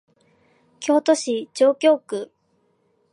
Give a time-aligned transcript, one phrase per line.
[0.79, 2.31] 京都市上京区